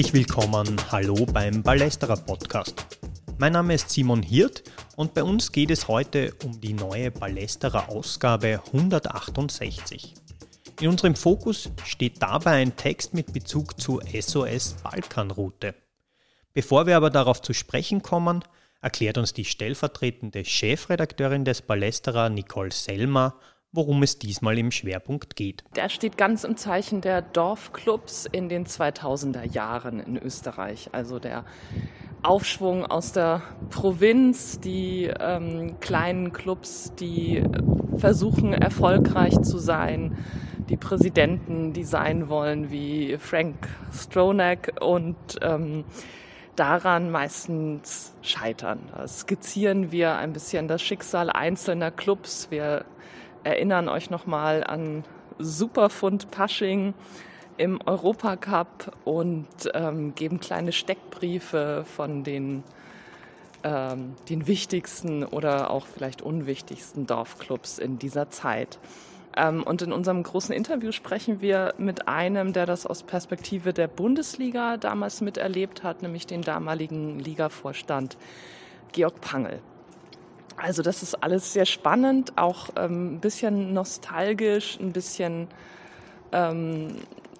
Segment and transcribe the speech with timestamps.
[0.00, 2.86] Herzlich willkommen, hallo beim Ballesterer Podcast.
[3.36, 4.62] Mein Name ist Simon Hirt
[4.96, 10.14] und bei uns geht es heute um die neue Ballesterer Ausgabe 168.
[10.80, 15.74] In unserem Fokus steht dabei ein Text mit Bezug zur SOS Balkanroute.
[16.54, 18.42] Bevor wir aber darauf zu sprechen kommen,
[18.80, 23.38] erklärt uns die stellvertretende Chefredakteurin des Ballesterer Nicole Selmer,
[23.72, 25.64] worum es diesmal im Schwerpunkt geht.
[25.76, 30.90] Der steht ganz im Zeichen der Dorfclubs in den 2000er Jahren in Österreich.
[30.92, 31.44] Also der
[32.22, 37.42] Aufschwung aus der Provinz, die ähm, kleinen Clubs, die
[37.96, 40.18] versuchen erfolgreich zu sein,
[40.68, 45.84] die Präsidenten, die sein wollen wie Frank Stronach und ähm,
[46.56, 48.80] daran meistens scheitern.
[48.94, 52.48] Da skizzieren wir ein bisschen das Schicksal einzelner Clubs.
[52.50, 52.84] Wir
[53.44, 55.04] erinnern euch nochmal an
[55.38, 56.94] Superfund Pasching
[57.56, 62.64] im Europacup und ähm, geben kleine Steckbriefe von den,
[63.64, 68.78] ähm, den wichtigsten oder auch vielleicht unwichtigsten Dorfclubs in dieser Zeit.
[69.36, 73.88] Ähm, und in unserem großen Interview sprechen wir mit einem, der das aus Perspektive der
[73.88, 78.16] Bundesliga damals miterlebt hat, nämlich den damaligen Ligavorstand
[78.92, 79.60] Georg Pangel.
[80.62, 85.48] Also das ist alles sehr spannend, auch ähm, ein bisschen nostalgisch, ein bisschen
[86.32, 86.96] ähm,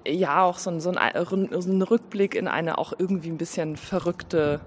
[0.07, 3.77] ja auch so ein, so, ein, so ein Rückblick in eine auch irgendwie ein bisschen
[3.77, 4.61] verrückte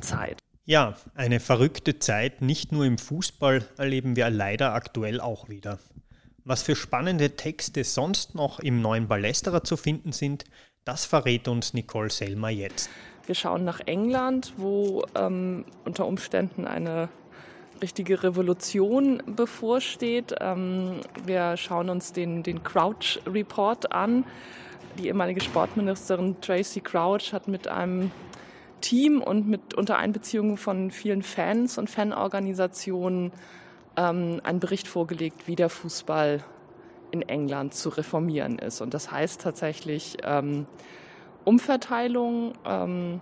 [0.00, 0.38] Zeit.
[0.64, 5.78] Ja, eine verrückte Zeit, nicht nur im Fußball, erleben wir leider aktuell auch wieder.
[6.44, 10.44] Was für spannende Texte sonst noch im neuen Ballesterer zu finden sind,
[10.84, 12.88] das verrät uns Nicole Selmer jetzt.
[13.26, 17.10] Wir schauen nach England, wo ähm, unter Umständen eine
[17.82, 20.34] richtige Revolution bevorsteht.
[20.40, 24.24] Ähm, wir schauen uns den, den Crouch Report an.
[24.98, 28.10] Die ehemalige Sportministerin Tracy Crouch hat mit einem
[28.80, 33.32] Team und mit unter Einbeziehung von vielen Fans und Fanorganisationen
[33.96, 36.42] ähm, einen Bericht vorgelegt, wie der Fußball
[37.10, 38.80] in England zu reformieren ist.
[38.80, 40.66] Und das heißt tatsächlich ähm,
[41.44, 43.20] Umverteilung, ähm,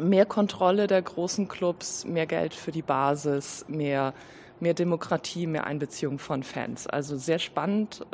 [0.00, 4.14] mehr Kontrolle der großen Clubs, mehr Geld für die Basis, mehr,
[4.60, 6.86] mehr Demokratie, mehr Einbeziehung von Fans.
[6.86, 8.04] Also sehr spannend,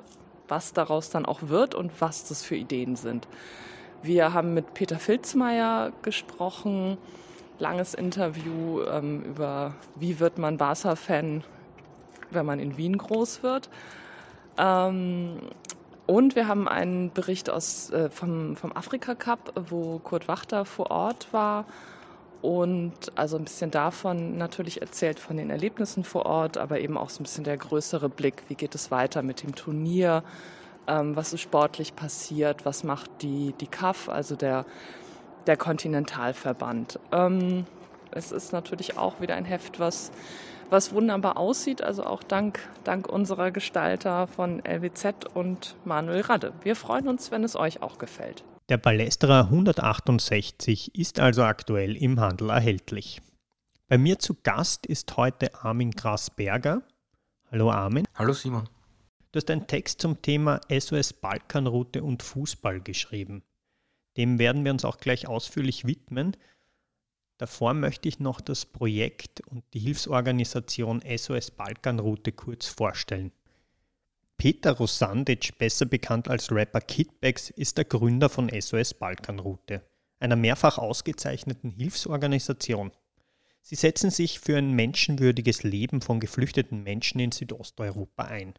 [0.48, 3.28] was daraus dann auch wird und was das für Ideen sind.
[4.02, 6.96] Wir haben mit Peter Filzmeier gesprochen,
[7.58, 11.44] langes Interview ähm, über, wie wird man Barca-Fan,
[12.30, 13.68] wenn man in Wien groß wird.
[14.56, 15.38] Ähm,
[16.10, 20.91] und wir haben einen Bericht aus, äh, vom, vom Afrika Cup, wo Kurt Wachter vor
[20.91, 21.66] Ort war
[22.43, 27.10] und also ein bisschen davon natürlich erzählt von den Erlebnissen vor Ort, aber eben auch
[27.10, 30.25] so ein bisschen der größere Blick, wie geht es weiter mit dem Turnier,
[30.88, 34.66] ähm, was ist sportlich passiert, was macht die, die CAF, also der,
[35.47, 36.98] der Kontinentalverband.
[37.12, 37.66] Ähm,
[38.10, 40.10] es ist natürlich auch wieder ein Heft, was
[40.70, 41.82] was wunderbar aussieht.
[41.82, 46.53] Also auch dank, dank unserer Gestalter von LWZ und Manuel Radde.
[46.62, 48.44] Wir freuen uns, wenn es euch auch gefällt.
[48.69, 53.20] Der Ballesterer 168 ist also aktuell im Handel erhältlich.
[53.88, 56.82] Bei mir zu Gast ist heute Armin Grasberger.
[57.50, 58.06] Hallo Armin.
[58.14, 58.69] Hallo Simon.
[59.32, 63.42] Du hast einen Text zum Thema SOS Balkanroute und Fußball geschrieben.
[64.16, 66.36] Dem werden wir uns auch gleich ausführlich widmen.
[67.41, 73.33] Davor möchte ich noch das Projekt und die Hilfsorganisation SOS Balkanroute kurz vorstellen.
[74.37, 79.83] Peter Rosandic, besser bekannt als Rapper Kidbacks, ist der Gründer von SOS Balkanroute,
[80.19, 82.93] einer mehrfach ausgezeichneten Hilfsorganisation.
[83.62, 88.53] Sie setzen sich für ein menschenwürdiges Leben von geflüchteten Menschen in Südosteuropa ein.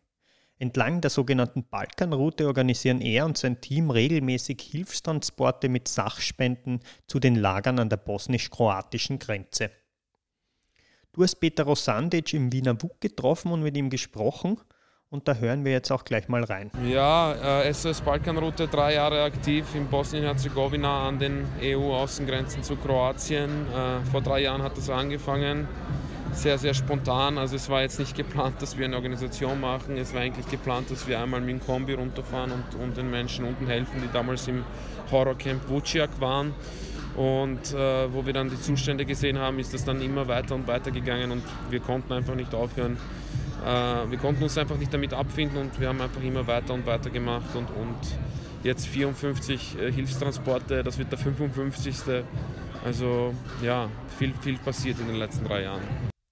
[0.61, 7.33] Entlang der sogenannten Balkanroute organisieren er und sein Team regelmäßig Hilfstransporte mit Sachspenden zu den
[7.33, 9.71] Lagern an der bosnisch-kroatischen Grenze.
[11.13, 14.59] Du hast Peter Rosandic im Wiener WUK getroffen und mit ihm gesprochen
[15.09, 16.69] und da hören wir jetzt auch gleich mal rein.
[16.87, 23.49] Ja, äh, SOS Balkanroute drei Jahre aktiv in Bosnien-Herzegowina an den EU-Außengrenzen zu Kroatien.
[23.49, 25.67] Äh, vor drei Jahren hat das angefangen
[26.33, 27.37] sehr, sehr spontan.
[27.37, 29.97] Also es war jetzt nicht geplant, dass wir eine Organisation machen.
[29.97, 33.45] Es war eigentlich geplant, dass wir einmal mit dem Kombi runterfahren und, und den Menschen
[33.45, 34.63] unten helfen, die damals im
[35.11, 36.53] Horrorcamp Vuciak waren.
[37.15, 40.67] Und äh, wo wir dann die Zustände gesehen haben, ist das dann immer weiter und
[40.67, 42.97] weiter gegangen und wir konnten einfach nicht aufhören.
[43.65, 46.85] Äh, wir konnten uns einfach nicht damit abfinden und wir haben einfach immer weiter und
[46.85, 47.97] weiter gemacht und, und
[48.63, 51.95] jetzt 54 äh, Hilfstransporte, das wird der 55.
[52.85, 55.81] Also ja, viel, viel passiert in den letzten drei Jahren.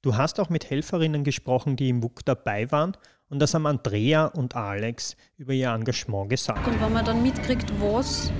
[0.02, 2.96] Du hast auch mit Helferinnen gesprochen, die im WUK dabei waren
[3.30, 6.66] und das haben Andrea und Alex über ihr Engagement gesagt.
[6.66, 8.32] Und wenn man dann mitkriegt, was,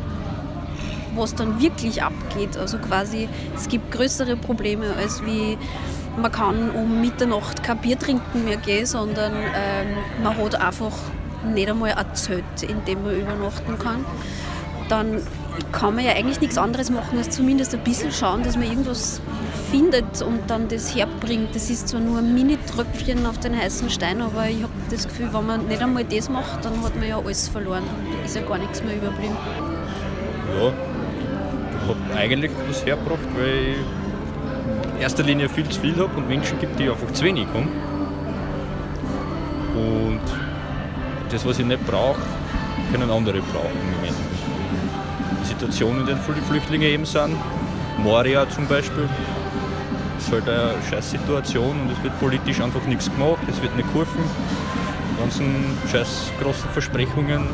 [1.16, 2.56] was dann wirklich abgeht.
[2.56, 5.58] Also quasi, es gibt größere Probleme als wie
[6.16, 10.94] man kann um Mitternacht kein Bier trinken mehr gehen, sondern ähm, man hat einfach
[11.46, 14.06] nicht einmal ein Zelt, in dem man übernachten kann.
[14.90, 15.22] Dann
[15.72, 19.22] kann man ja eigentlich nichts anderes machen, als zumindest ein bisschen schauen, dass man irgendwas
[19.70, 21.54] findet und dann das herbringt.
[21.54, 25.30] Das ist zwar nur ein Mini-Tröpfchen auf den heißen Stein, aber ich habe das Gefühl,
[25.32, 27.84] wenn man nicht einmal das macht, dann hat man ja alles verloren.
[28.18, 29.38] Da ist ja gar nichts mehr überblieben.
[30.60, 36.18] Ja, ich habe eigentlich was hergebracht, weil ich in erster Linie viel zu viel habe
[36.18, 37.70] und Menschen gibt, die einfach zu wenig haben.
[39.76, 40.22] Und
[41.30, 42.20] das, was ich nicht brauche,
[42.92, 43.90] können andere brauchen
[45.52, 45.62] im Moment.
[45.62, 47.36] Die Situation, in viele Flüchtlinge eben sind,
[47.98, 49.10] Moria zum Beispiel,
[50.18, 53.88] ist halt eine scheiß Situation und es wird politisch einfach nichts gemacht, es wird nicht
[53.92, 54.22] geholfen.
[55.14, 57.48] Die ganzen scheiß großen Versprechungen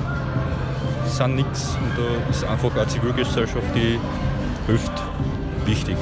[1.06, 4.00] sind nichts und da ist einfach eine Zivilgesellschaft, die
[4.68, 4.92] hilft,
[5.66, 5.98] wichtig.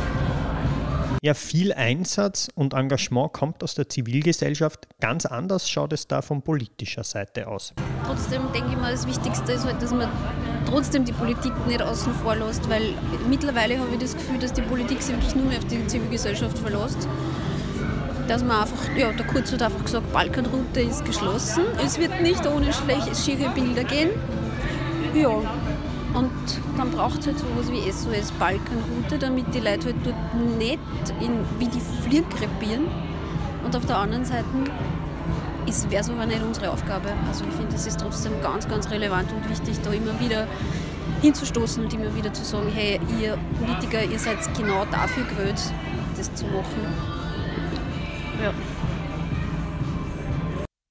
[1.22, 4.90] Ja, viel Einsatz und Engagement kommt aus der Zivilgesellschaft.
[5.00, 7.74] Ganz anders schaut es da von politischer Seite aus.
[8.06, 10.10] Trotzdem denke ich mal, das Wichtigste ist halt, dass man
[10.66, 12.94] trotzdem die Politik nicht außen vor lässt, weil
[13.30, 16.58] mittlerweile habe ich das Gefühl, dass die Politik sich wirklich nur mehr auf die Zivilgesellschaft
[16.58, 17.08] verlässt.
[18.28, 21.64] Dass man einfach, ja, der Kurz hat einfach gesagt, Balkanroute ist geschlossen.
[21.84, 24.10] Es wird nicht ohne schlechte Bilder gehen.
[25.14, 25.30] Ja,
[26.14, 26.32] und
[26.78, 30.80] dann braucht es halt sowas wie SOS Balkanroute, damit die Leute halt dort nicht
[31.20, 32.88] in, wie die Fliegen krepieren.
[33.66, 34.46] Und auf der anderen Seite
[35.66, 37.10] wäre es aber nicht unsere Aufgabe.
[37.28, 40.48] Also ich finde, es ist trotzdem ganz, ganz relevant und wichtig, da immer wieder
[41.22, 45.62] hinzustoßen und immer wieder zu sagen, hey, ihr Politiker, ihr seid genau dafür gewählt,
[46.18, 46.86] das zu machen.
[48.42, 48.54] Ja.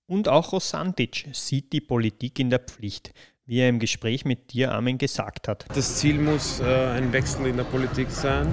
[0.07, 3.13] Und auch Rosantic sieht die Politik in der Pflicht
[3.45, 5.67] wie er im Gespräch mit dir, Armin, gesagt hat.
[5.75, 8.53] Das Ziel muss äh, ein Wechsel in der Politik sein,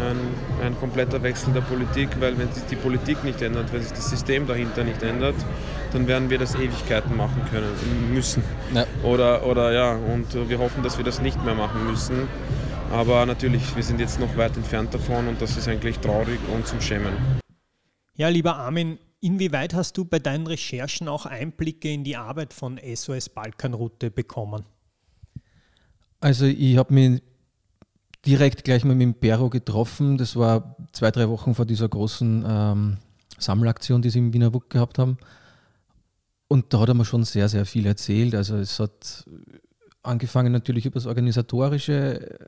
[0.00, 0.18] ein,
[0.64, 4.10] ein, kompletter Wechsel der Politik, weil wenn sich die Politik nicht ändert, wenn sich das
[4.10, 5.36] System dahinter nicht ändert,
[5.92, 7.68] dann werden wir das Ewigkeiten machen können,
[8.12, 8.42] müssen.
[8.74, 8.86] Ja.
[9.02, 12.28] Oder, oder ja, und wir hoffen, dass wir das nicht mehr machen müssen.
[12.90, 16.66] Aber natürlich, wir sind jetzt noch weit entfernt davon und das ist eigentlich traurig und
[16.66, 17.12] zum Schämen.
[18.16, 22.80] Ja, lieber Armin, Inwieweit hast du bei deinen Recherchen auch Einblicke in die Arbeit von
[22.82, 24.64] SOS Balkanroute bekommen?
[26.20, 27.22] Also ich habe mich
[28.26, 30.18] direkt gleich mal mit dem Pero getroffen.
[30.18, 32.96] Das war zwei, drei Wochen vor dieser großen ähm,
[33.38, 35.18] Sammelaktion, die sie im Wiener WUK gehabt haben.
[36.48, 38.34] Und da hat er mir schon sehr, sehr viel erzählt.
[38.34, 39.24] Also es hat
[40.02, 42.38] angefangen natürlich über das Organisatorische,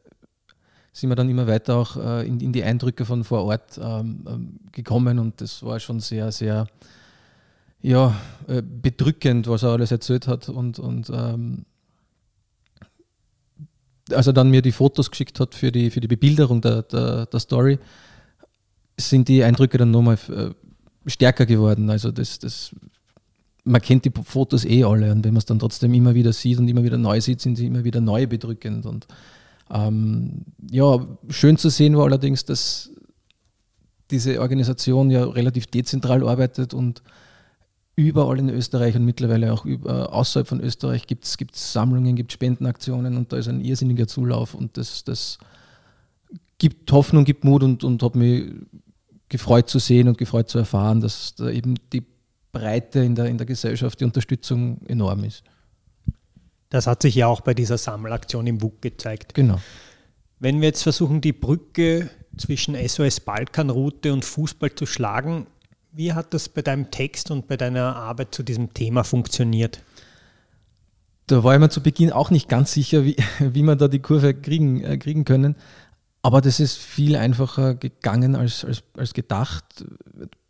[0.92, 4.24] sind wir dann immer weiter auch äh, in, in, die Eindrücke von vor Ort ähm,
[4.28, 6.66] ähm, gekommen und das war schon sehr, sehr
[7.80, 8.14] ja,
[8.46, 11.64] äh, bedrückend, was er alles erzählt hat und, und ähm,
[14.12, 17.26] als er dann mir die Fotos geschickt hat für die, für die Bebilderung der, der,
[17.26, 17.78] der Story,
[18.96, 20.50] sind die Eindrücke dann nochmal äh,
[21.10, 21.90] stärker geworden.
[21.90, 22.74] Also das, das,
[23.64, 26.58] man kennt die Fotos eh alle und wenn man es dann trotzdem immer wieder sieht
[26.58, 29.06] und immer wieder neu sieht, sind sie immer wieder neu bedrückend und
[29.70, 32.90] ähm, ja, schön zu sehen war allerdings, dass
[34.10, 37.02] diese Organisation ja relativ dezentral arbeitet und
[37.94, 43.17] überall in Österreich und mittlerweile auch über, außerhalb von Österreich gibt es Sammlungen, gibt Spendenaktionen
[43.17, 45.39] und da ist ein irrsinniger Zulauf und das, das
[46.58, 48.51] gibt Hoffnung, gibt Mut und, und hat mich
[49.29, 52.05] gefreut zu sehen und gefreut zu erfahren, dass da eben die
[52.53, 55.43] Breite in der, in der Gesellschaft, die Unterstützung enorm ist.
[56.69, 59.34] Das hat sich ja auch bei dieser Sammelaktion im WUK gezeigt.
[59.34, 59.61] Genau.
[60.39, 65.46] Wenn wir jetzt versuchen, die Brücke zwischen SOS Balkanroute und Fußball zu schlagen,
[65.93, 69.81] wie hat das bei deinem Text und bei deiner Arbeit zu diesem Thema funktioniert?
[71.27, 74.01] Da war ich mir zu Beginn auch nicht ganz sicher, wie, wie man da die
[74.01, 75.56] Kurve kriegen, äh, kriegen können.
[76.22, 79.84] Aber das ist viel einfacher gegangen als, als, als gedacht.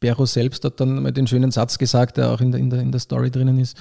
[0.00, 2.80] Bero selbst hat dann mal den schönen Satz gesagt, der auch in der, in der,
[2.80, 3.76] in der Story drinnen ist.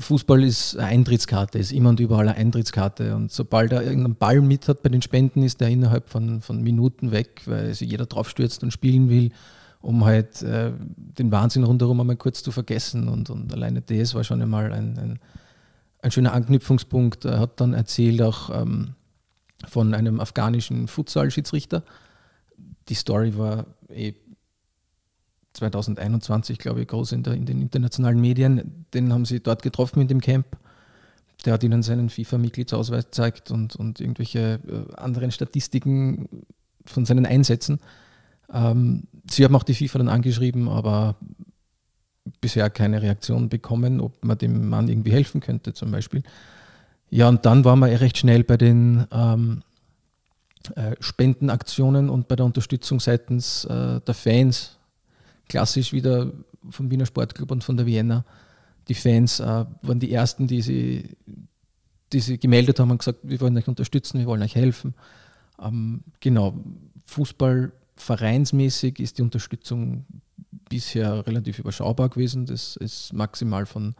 [0.00, 3.14] Fußball ist eine Eintrittskarte, ist immer und überall eine Eintrittskarte.
[3.14, 6.60] Und sobald er irgendeinen Ball mit hat bei den Spenden, ist er innerhalb von, von
[6.60, 9.30] Minuten weg, weil sich jeder draufstürzt und spielen will,
[9.82, 13.08] um halt äh, den Wahnsinn rundherum einmal kurz zu vergessen.
[13.08, 15.18] Und, und alleine das war schon einmal ein, ein,
[16.00, 17.24] ein schöner Anknüpfungspunkt.
[17.24, 18.94] Er hat dann erzählt auch ähm,
[19.68, 21.82] von einem afghanischen Futsal-Schiedsrichter.
[22.88, 24.14] Die Story war eh
[25.54, 28.86] 2021, glaube ich, groß in, der, in, den internationalen Medien.
[28.94, 30.46] Den haben sie dort getroffen in dem Camp.
[31.44, 36.28] Der hat ihnen seinen FIFA-Mitgliedsausweis gezeigt und, und irgendwelche äh, anderen Statistiken
[36.86, 37.80] von seinen Einsätzen.
[38.52, 41.16] Ähm, sie haben auch die FIFA dann angeschrieben, aber
[42.40, 46.22] bisher keine Reaktion bekommen, ob man dem Mann irgendwie helfen könnte, zum Beispiel.
[47.10, 49.62] Ja, und dann waren wir recht schnell bei den ähm,
[50.76, 54.78] äh, Spendenaktionen und bei der Unterstützung seitens äh, der Fans.
[55.48, 56.32] Klassisch wieder
[56.70, 58.24] vom Wiener Sportclub und von der Vienna.
[58.88, 59.44] Die Fans äh,
[59.82, 61.16] waren die ersten, die sie,
[62.12, 64.94] die sie gemeldet haben und gesagt, wir wollen euch unterstützen, wir wollen euch helfen.
[65.60, 66.54] Ähm, genau,
[67.06, 70.06] Fußball vereinsmäßig ist die Unterstützung
[70.68, 72.46] bisher relativ überschaubar gewesen.
[72.46, 73.94] Das ist maximal von,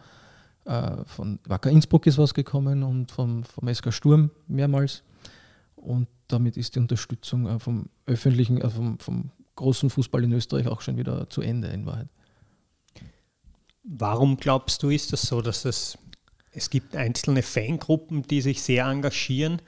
[0.64, 5.02] äh, von Wacker Innsbruck ist was gekommen und vom, vom SK Sturm mehrmals.
[5.76, 10.66] Und damit ist die Unterstützung äh, vom öffentlichen, äh, vom, vom großen Fußball in Österreich
[10.66, 12.08] auch schon wieder zu Ende in Wahrheit.
[13.84, 15.99] Warum glaubst du, ist das so, dass es,
[16.52, 19.61] es gibt einzelne Fangruppen, die sich sehr engagieren,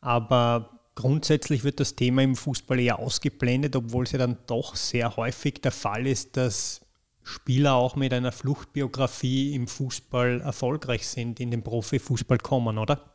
[0.00, 5.16] aber grundsätzlich wird das Thema im Fußball eher ausgeblendet, obwohl es ja dann doch sehr
[5.16, 6.80] häufig der Fall ist, dass
[7.22, 13.14] Spieler auch mit einer Fluchtbiografie im Fußball erfolgreich sind, in den Profifußball kommen, oder?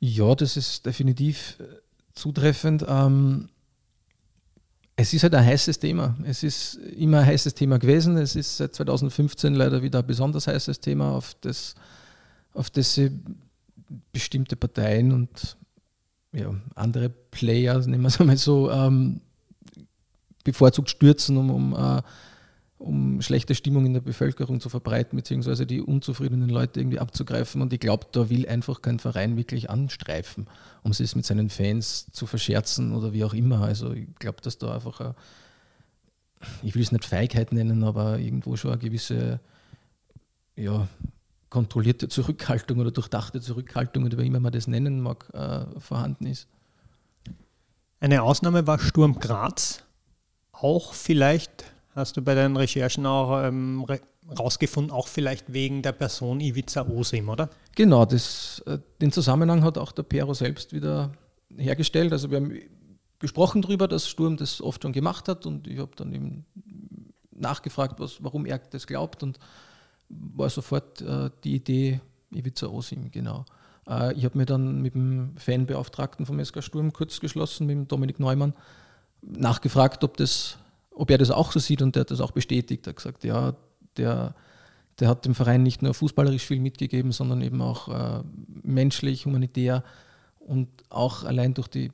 [0.00, 1.64] Ja, das ist definitiv äh,
[2.14, 2.84] zutreffend.
[2.88, 3.48] Ähm,
[4.94, 6.16] es ist halt ein heißes Thema.
[6.24, 8.16] Es ist immer ein heißes Thema gewesen.
[8.16, 11.74] Es ist seit 2015 leider wieder ein besonders heißes Thema, auf das,
[12.52, 13.00] auf das
[14.12, 15.57] bestimmte Parteien und
[16.32, 19.20] ja, andere Player, nehmen wir es einmal so, ähm,
[20.44, 22.02] bevorzugt stürzen, um, um äh,
[22.78, 27.60] um schlechte Stimmung in der Bevölkerung zu verbreiten, beziehungsweise die unzufriedenen Leute irgendwie abzugreifen.
[27.60, 30.46] Und ich glaube, da will einfach kein Verein wirklich anstreifen,
[30.82, 33.62] um es mit seinen Fans zu verscherzen oder wie auch immer.
[33.62, 35.14] Also ich glaube, dass da einfach, eine,
[36.62, 39.40] ich will es nicht Feigheit nennen, aber irgendwo schon eine gewisse,
[40.54, 40.86] ja,
[41.50, 46.48] kontrollierte Zurückhaltung oder durchdachte Zurückhaltung oder wie immer man das nennen mag, äh, vorhanden ist.
[48.00, 49.82] Eine Ausnahme war Sturm Graz.
[50.52, 51.64] Auch vielleicht
[51.94, 53.84] hast du bei deinen Recherchen auch ähm,
[54.38, 57.48] rausgefunden, auch vielleicht wegen der Person Ivica Osim, oder?
[57.74, 61.12] Genau, das, äh, den Zusammenhang hat auch der Pero selbst wieder
[61.56, 62.12] hergestellt.
[62.12, 62.52] Also wir haben
[63.18, 66.44] gesprochen darüber, dass Sturm das oft schon gemacht hat und ich habe dann eben
[67.30, 69.38] nachgefragt, was, warum er das glaubt und
[70.08, 72.00] war sofort äh, die Idee
[72.30, 73.44] Ivica Osim, genau.
[73.88, 77.88] Äh, ich habe mir dann mit dem Fanbeauftragten vom SK Sturm kurz geschlossen, mit dem
[77.88, 78.54] Dominik Neumann,
[79.22, 80.58] nachgefragt, ob das
[80.98, 82.86] ob er das auch so sieht und der hat das auch bestätigt.
[82.86, 83.54] Er hat gesagt, ja,
[83.96, 84.34] der,
[84.98, 88.24] der hat dem Verein nicht nur fußballerisch viel mitgegeben, sondern eben auch äh,
[88.62, 89.84] menschlich, humanitär
[90.40, 91.92] und auch allein durch die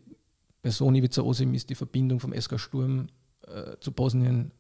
[0.63, 3.09] Person Ivica Osim ist die Verbindung vom SK Sturm
[3.47, 4.53] äh, zu Bosnien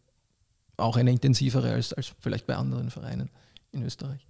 [0.77, 3.31] auch eine intensivere als, als vielleicht bei anderen Vereinen
[3.73, 4.27] in Österreich.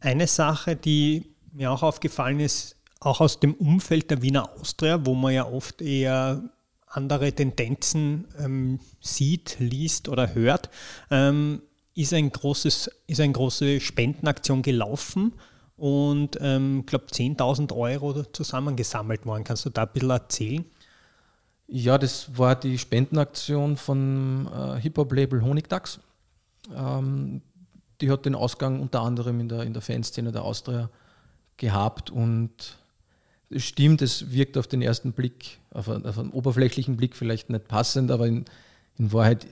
[0.00, 5.14] Eine Sache, die mir auch aufgefallen ist, auch aus dem Umfeld der Wiener Austria, wo
[5.14, 6.42] man ja oft eher
[6.86, 10.70] andere Tendenzen ähm, sieht, liest oder hört,
[11.10, 11.62] ähm,
[11.94, 15.32] ist, ein großes, ist eine große Spendenaktion gelaufen
[15.76, 19.44] und ich ähm, glaube 10.000 Euro zusammengesammelt worden.
[19.44, 20.64] Kannst du da ein bisschen erzählen?
[21.66, 26.00] Ja, das war die Spendenaktion von äh, Hip-Hop-Label Honigdachs.
[26.74, 27.42] Ähm,
[28.00, 30.90] die hat den Ausgang unter anderem in der, in der Fanszene der Austria
[31.56, 32.78] gehabt und
[33.50, 37.68] es stimmt, es wirkt auf den ersten Blick, auf auf einen oberflächlichen Blick vielleicht nicht
[37.68, 38.44] passend, aber in,
[38.98, 39.46] in Wahrheit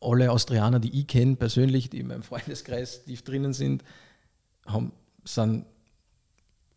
[0.00, 3.82] alle Austrianer, die ich kenne, persönlich, die in meinem Freundeskreis tief drinnen sind,
[4.66, 4.92] haben,
[5.24, 5.66] sind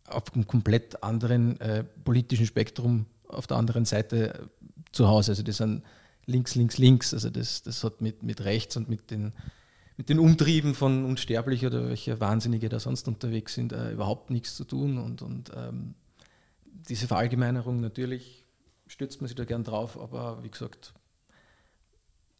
[0.06, 4.38] auf einem komplett anderen äh, politischen Spektrum auf der anderen Seite äh,
[4.92, 5.32] zu Hause.
[5.32, 5.82] Also das sind
[6.26, 7.14] links, links, links.
[7.14, 9.32] Also das, das hat mit, mit rechts und mit den,
[9.96, 14.54] mit den Umtrieben von Unsterblich oder welche Wahnsinnige da sonst unterwegs sind, äh, überhaupt nichts
[14.54, 14.98] zu tun.
[14.98, 15.94] Und, und ähm,
[16.64, 18.44] diese Verallgemeinerung, natürlich
[18.86, 20.94] stützt man sich da gern drauf, aber wie gesagt,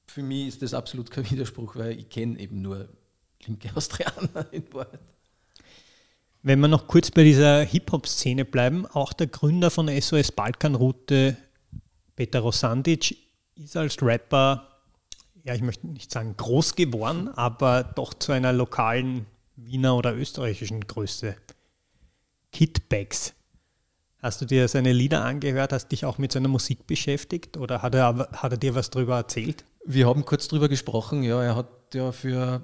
[0.06, 2.88] für mich ist das absolut kein Widerspruch, weil ich kenne eben nur
[3.46, 5.00] linke Austrianer in Wahrheit.
[6.42, 11.36] Wenn wir noch kurz bei dieser Hip-Hop-Szene bleiben, auch der Gründer von SOS Balkanroute,
[12.18, 13.16] Peter Rosandic,
[13.54, 14.66] ist als Rapper,
[15.44, 20.80] ja, ich möchte nicht sagen groß geworden, aber doch zu einer lokalen Wiener oder österreichischen
[20.80, 21.36] Größe.
[22.50, 23.34] Kitbags
[24.20, 27.94] Hast du dir seine Lieder angehört, hast dich auch mit seiner Musik beschäftigt oder hat
[27.94, 29.64] er, hat er dir was darüber erzählt?
[29.86, 31.40] Wir haben kurz darüber gesprochen, ja.
[31.40, 32.62] Er hat ja für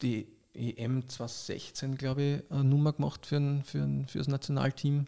[0.00, 5.04] die EM 2016, glaube ich, eine Nummer gemacht für, ein, für, ein, für das Nationalteam,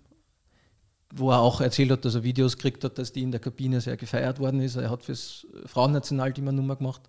[1.15, 3.81] wo er auch erzählt hat, dass er Videos gekriegt hat, dass die in der Kabine
[3.81, 4.77] sehr gefeiert worden ist.
[4.77, 7.03] Er hat für das Frauennationalteam eine Nummer gemacht.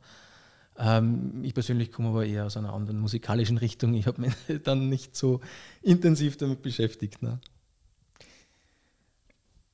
[0.78, 3.94] Ähm, ich persönlich komme aber eher aus einer anderen musikalischen Richtung.
[3.96, 5.42] Ich habe mich dann nicht so
[5.82, 7.22] intensiv damit beschäftigt.
[7.22, 7.40] Ne?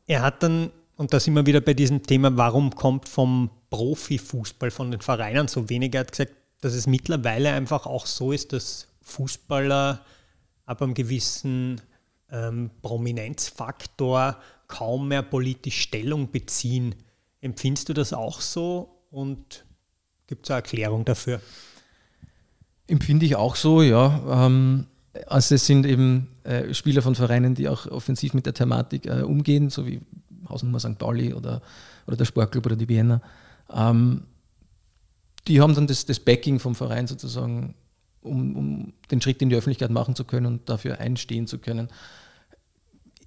[0.08, 4.72] Er hat dann, und da sind wir wieder bei diesem Thema, warum kommt vom Profifußball,
[4.72, 5.94] von den Vereinen so wenig?
[5.94, 10.04] Er hat gesagt, dass es mittlerweile einfach auch so ist, dass Fußballer
[10.66, 11.82] ab einem gewissen
[12.32, 16.96] ähm, Prominenzfaktor kaum mehr politisch Stellung beziehen.
[17.42, 19.66] Empfindest du das auch so und
[20.28, 21.40] gibt es eine Erklärung dafür?
[22.88, 24.46] Empfinde ich auch so, ja.
[24.46, 24.88] Ähm,
[25.28, 29.22] also es sind eben äh, Spieler von Vereinen, die auch offensiv mit der Thematik äh,
[29.22, 30.02] umgehen, so wie
[30.50, 30.98] Hausnummer St.
[30.98, 31.62] Pauli oder,
[32.08, 33.22] oder der Sportclub oder die Vienna.
[33.74, 34.24] Ähm,
[35.48, 37.76] die haben dann das, das Backing vom Verein sozusagen,
[38.26, 41.90] um, um den Schritt in die Öffentlichkeit machen zu können und dafür einstehen zu können.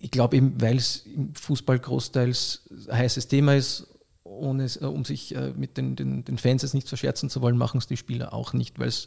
[0.01, 3.87] Ich glaube eben, weil es im Fußball großteils ein heißes Thema ist,
[4.25, 7.57] ohne, äh, um sich äh, mit den, den, den Fans jetzt nicht verscherzen zu wollen,
[7.57, 9.07] machen es die Spieler auch nicht, weil es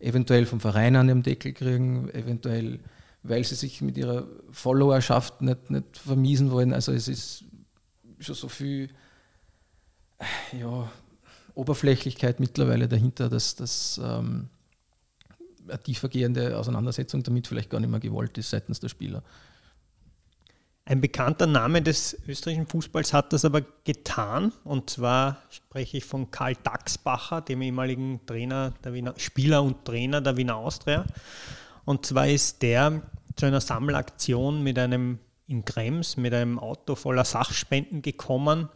[0.00, 2.80] eventuell vom Verein an den Deckel kriegen, eventuell
[3.22, 6.72] weil sie sich mit ihrer Followerschaft nicht, nicht vermiesen wollen.
[6.72, 7.44] Also es ist
[8.20, 8.90] schon so viel
[10.58, 10.90] ja,
[11.54, 14.48] Oberflächlichkeit mittlerweile dahinter, dass das ähm,
[15.70, 19.22] eine tiefergehende Auseinandersetzung damit vielleicht gar nicht mehr gewollt ist seitens der Spieler.
[20.84, 24.52] Ein bekannter Name des österreichischen Fußballs hat das aber getan.
[24.64, 30.22] Und zwar spreche ich von Karl Daxbacher, dem ehemaligen Trainer der Wiener, Spieler und Trainer
[30.22, 31.04] der Wiener Austria.
[31.84, 33.02] Und zwar ist der
[33.36, 38.68] zu einer Sammelaktion mit einem in Krems mit einem Auto voller Sachspenden gekommen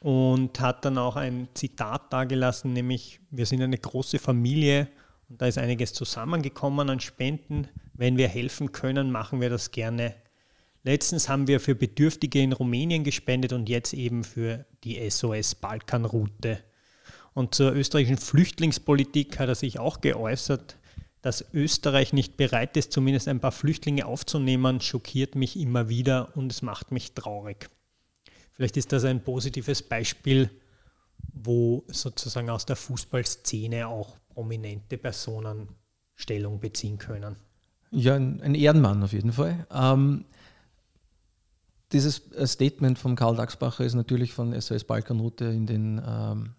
[0.00, 4.88] und hat dann auch ein Zitat dargelassen, nämlich wir sind eine große Familie
[5.28, 7.68] und da ist einiges zusammengekommen an Spenden.
[7.94, 10.14] Wenn wir helfen können, machen wir das gerne
[10.88, 16.60] Letztens haben wir für Bedürftige in Rumänien gespendet und jetzt eben für die SOS Balkanroute.
[17.34, 20.76] Und zur österreichischen Flüchtlingspolitik hat er sich auch geäußert.
[21.20, 26.52] Dass Österreich nicht bereit ist, zumindest ein paar Flüchtlinge aufzunehmen, schockiert mich immer wieder und
[26.52, 27.68] es macht mich traurig.
[28.52, 30.48] Vielleicht ist das ein positives Beispiel,
[31.32, 35.68] wo sozusagen aus der Fußballszene auch prominente Personen
[36.14, 37.36] Stellung beziehen können.
[37.90, 39.66] Ja, ein Ehrenmann auf jeden Fall.
[39.72, 40.24] Ähm,
[41.92, 46.54] dieses äh, Statement von Karl Daxbacher ist natürlich von SOS Balkanroute in den ähm,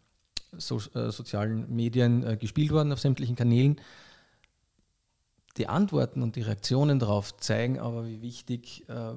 [0.58, 3.79] so, äh, sozialen Medien äh, gespielt worden, auf sämtlichen Kanälen.
[5.58, 9.13] Die Antworten und die Reaktionen darauf zeigen aber, wie wichtig äh,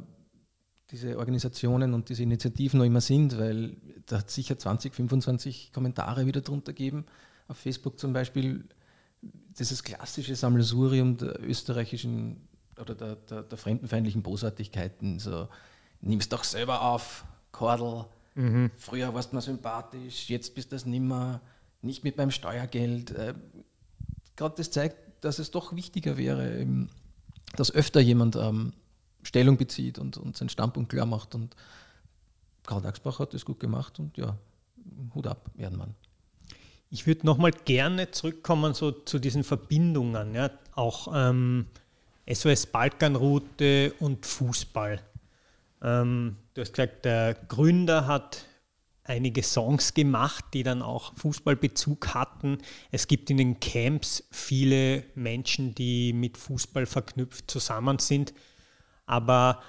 [0.93, 3.77] diese Organisationen und diese Initiativen noch immer sind, weil
[4.07, 7.07] da hat sicher 20, 25 Kommentare wieder drunter gegeben.
[7.49, 8.65] Auf Facebook zum Beispiel
[9.59, 15.19] dieses klassische Sammelsurium der österreichischen oder der, der, der fremdenfeindlichen Bosartigkeiten.
[15.19, 15.49] So,
[16.01, 18.05] nimmst doch selber auf, Kordel.
[18.35, 18.71] Mhm.
[18.77, 21.41] Früher warst du mal sympathisch, jetzt bist du das nimmer,
[21.81, 23.13] nicht mit meinem Steuergeld.
[23.13, 23.35] Äh,
[24.37, 26.89] Gerade das zeigt, dass es doch wichtiger wäre, eben,
[27.57, 28.73] dass öfter jemand ähm,
[29.23, 31.35] Stellung bezieht und, und seinen Standpunkt klar macht.
[31.35, 31.55] Und
[32.65, 34.37] Karl Daxbach hat das gut gemacht und ja,
[35.15, 35.95] Hut ab, Ehrenmann.
[36.91, 41.67] Ich würde nochmal gerne zurückkommen so zu diesen Verbindungen, ja, auch ähm,
[42.31, 45.01] SOS Balkanroute und Fußball.
[45.83, 48.45] Ähm, du hast gesagt, der Gründer hat
[49.05, 52.59] einige Songs gemacht, die dann auch Fußballbezug hatten.
[52.91, 58.33] Es gibt in den Camps viele Menschen, die mit Fußball verknüpft zusammen sind.
[59.07, 59.62] Aber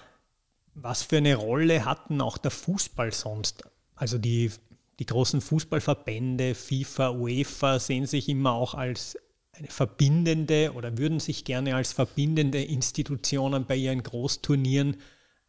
[0.75, 3.63] was für eine Rolle hatten auch der Fußball sonst?
[3.95, 4.51] Also die,
[4.99, 9.17] die großen Fußballverbände, FIFA, UEFA, sehen sich immer auch als
[9.53, 14.97] eine verbindende oder würden sich gerne als verbindende Institutionen bei ihren Großturnieren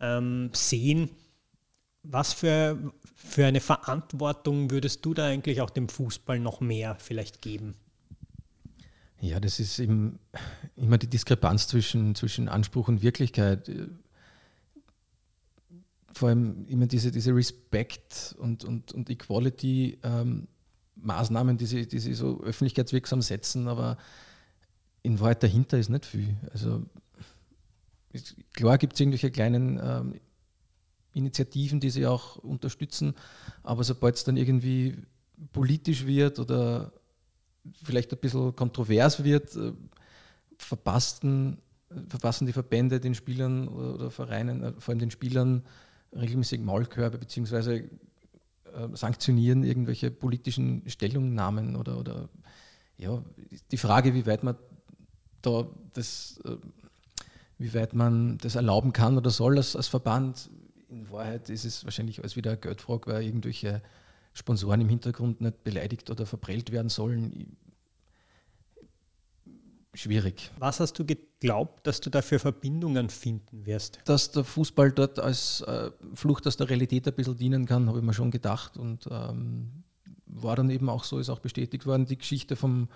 [0.00, 1.10] ähm, sehen.
[2.02, 7.40] Was für, für eine Verantwortung würdest du da eigentlich auch dem Fußball noch mehr vielleicht
[7.40, 7.74] geben?
[9.20, 10.18] Ja, das ist eben
[10.76, 13.70] immer die Diskrepanz zwischen, zwischen Anspruch und Wirklichkeit.
[16.12, 20.46] Vor allem immer diese, diese Respect und, und, und Equality ähm,
[20.96, 23.96] Maßnahmen, die sie, die sie so öffentlichkeitswirksam setzen, aber
[25.02, 26.36] in Wahrheit dahinter ist nicht viel.
[26.52, 26.84] Also
[28.52, 30.20] Klar gibt es irgendwelche kleinen ähm,
[31.14, 33.14] Initiativen, die sie auch unterstützen,
[33.62, 34.96] aber sobald es dann irgendwie
[35.52, 36.92] politisch wird oder
[37.82, 39.72] vielleicht ein bisschen kontrovers wird, äh,
[40.58, 41.58] verpassen,
[42.08, 45.62] verpassen die Verbände den Spielern oder Vereinen, äh, vor allem den Spielern,
[46.12, 47.88] regelmäßig Maulkörbe beziehungsweise äh,
[48.92, 52.28] sanktionieren irgendwelche politischen Stellungnahmen oder, oder
[52.96, 53.22] ja,
[53.72, 54.56] die Frage, wie weit man
[55.42, 56.40] da das
[57.58, 60.50] wie weit man das erlauben kann oder soll als, als Verband.
[60.88, 63.82] In Wahrheit ist es wahrscheinlich alles wieder eine Geldfrage, weil irgendwelche
[64.34, 67.56] Sponsoren im Hintergrund nicht beleidigt oder verprellt werden sollen.
[69.94, 70.50] Schwierig.
[70.58, 74.00] Was hast du geglaubt, dass du da für Verbindungen finden wirst?
[74.04, 78.00] Dass der Fußball dort als äh, Flucht aus der Realität ein bisschen dienen kann, habe
[78.00, 79.84] ich mir schon gedacht und ähm,
[80.26, 82.06] war dann eben auch so, ist auch bestätigt worden.
[82.06, 82.88] Die Geschichte vom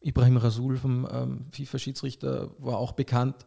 [0.00, 3.44] Ibrahim Rasul, vom ähm, FIFA-Schiedsrichter, war auch bekannt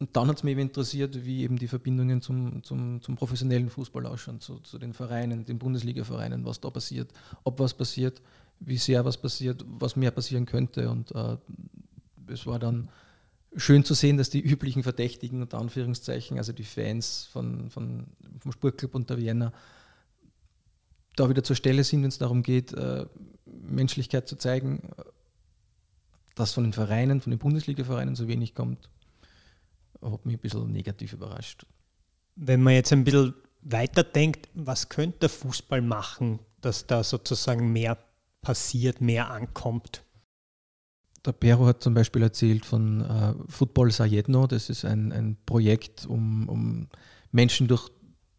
[0.00, 3.68] Und dann hat es mich eben interessiert, wie eben die Verbindungen zum, zum, zum professionellen
[3.68, 8.22] Fußball ausschauen, zu, zu den Vereinen, den Bundesliga-Vereinen, was da passiert, ob was passiert,
[8.60, 10.88] wie sehr was passiert, was mehr passieren könnte.
[10.88, 11.36] Und äh,
[12.28, 12.90] es war dann
[13.56, 18.06] schön zu sehen, dass die üblichen Verdächtigen, unter Anführungszeichen, also die Fans von, von,
[18.38, 19.52] vom Sportclub und der Vienna,
[21.16, 23.06] da wieder zur Stelle sind, wenn es darum geht, äh,
[23.46, 24.90] Menschlichkeit zu zeigen,
[26.36, 28.88] dass von den Vereinen, von den Bundesliga-Vereinen so wenig kommt,
[30.02, 31.66] hat mich ein bisschen negativ überrascht.
[32.36, 37.98] Wenn man jetzt ein bisschen weiterdenkt, was könnte der Fußball machen, dass da sozusagen mehr
[38.40, 40.04] passiert, mehr ankommt?
[41.24, 44.46] Der Pero hat zum Beispiel erzählt von äh, Football Sajedno.
[44.46, 46.88] Das ist ein, ein Projekt, um, um
[47.32, 47.90] Menschen, durch,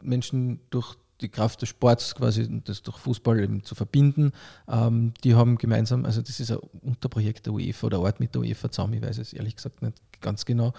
[0.01, 4.31] Menschen durch die Kraft des Sports quasi das durch Fußball eben zu verbinden.
[4.67, 8.41] Ähm, die haben gemeinsam, also das ist ein Unterprojekt der UEFA oder Ort mit der
[8.41, 10.73] UEFA zusammen, ich weiß es ehrlich gesagt nicht ganz genau,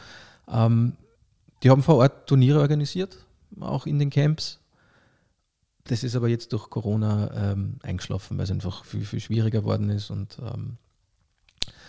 [0.49, 0.97] ähm,
[1.63, 3.19] die haben vor Ort Turniere organisiert,
[3.61, 4.61] auch in den Camps.
[5.85, 9.91] Das ist aber jetzt durch Corona ähm, eingeschlafen, weil es einfach viel, viel schwieriger geworden
[9.91, 10.11] ist.
[10.11, 10.77] Und ähm,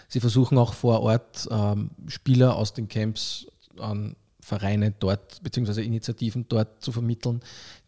[0.08, 4.16] sie versuchen auch vor Ort ähm, Spieler aus den Camps an
[4.52, 7.40] Vereine dort, beziehungsweise Initiativen dort zu vermitteln,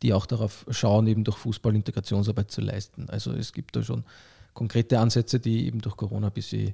[0.02, 3.10] die auch darauf schauen, eben durch Fußball Integrationsarbeit zu leisten.
[3.10, 4.06] Also es gibt da schon
[4.54, 6.74] konkrete Ansätze, die eben durch Corona ein bisschen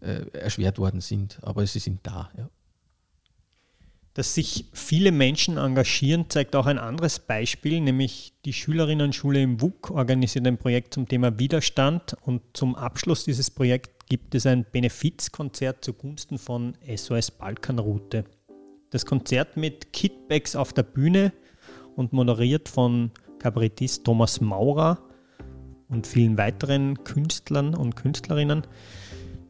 [0.00, 2.30] äh, erschwert worden sind, aber sie sind da.
[2.36, 2.50] Ja.
[4.14, 9.90] Dass sich viele Menschen engagieren, zeigt auch ein anderes Beispiel, nämlich die Schülerinnenschule im WUK
[9.90, 15.84] organisiert ein Projekt zum Thema Widerstand und zum Abschluss dieses Projekts gibt es ein Benefizkonzert
[15.84, 18.24] zugunsten von SOS Balkanroute.
[18.90, 21.32] Das Konzert mit Kitbacks auf der Bühne
[21.96, 24.98] und moderiert von Kabarettist Thomas Maurer
[25.88, 28.64] und vielen weiteren Künstlern und Künstlerinnen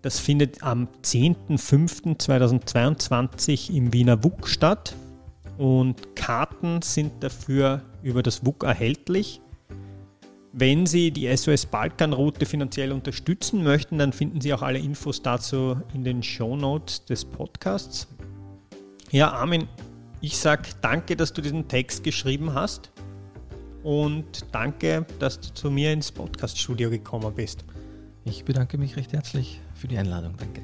[0.03, 4.95] das findet am 10.05.2022 im Wiener WUK statt
[5.57, 9.41] und Karten sind dafür über das WUK erhältlich.
[10.53, 15.83] Wenn Sie die SOS Balkanroute finanziell unterstützen möchten, dann finden Sie auch alle Infos dazu
[15.93, 18.07] in den Show Notes des Podcasts.
[19.11, 19.67] Ja, Armin,
[20.21, 22.93] ich sage danke, dass du diesen Text geschrieben hast
[23.83, 27.65] und danke, dass du zu mir ins Podcaststudio gekommen bist.
[28.27, 30.35] Ich bedanke mich recht herzlich für die Einladung.
[30.37, 30.61] Danke.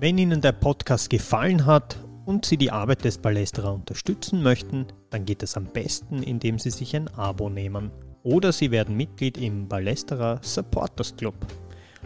[0.00, 5.26] Wenn Ihnen der Podcast gefallen hat und Sie die Arbeit des Ballesterer unterstützen möchten, dann
[5.26, 7.90] geht es am besten, indem Sie sich ein Abo nehmen.
[8.22, 11.34] Oder Sie werden Mitglied im Ballesterer Supporters Club.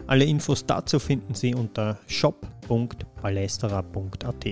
[0.07, 4.45] Alle Infos dazu finden Sie unter shop.ballesterer.at.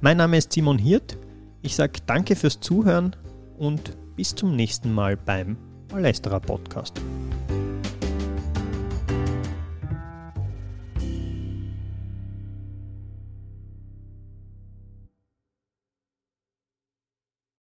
[0.00, 1.16] Mein Name ist Simon Hirt.
[1.62, 3.16] Ich sage danke fürs Zuhören
[3.58, 5.56] und bis zum nächsten Mal beim
[5.88, 7.00] Palästra Podcast.